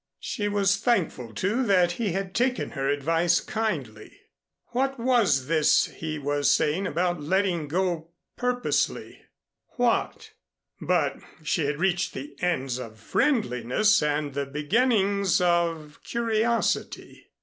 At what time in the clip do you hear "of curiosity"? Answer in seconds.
15.39-17.27